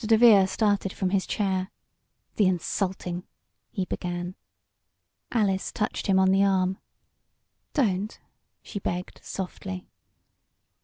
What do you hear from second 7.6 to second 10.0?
"Don't!" she begged, softly.